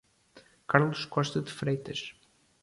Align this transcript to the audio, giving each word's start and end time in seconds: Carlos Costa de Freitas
Carlos 0.65 1.05
Costa 1.05 1.39
de 1.43 1.51
Freitas 1.51 2.15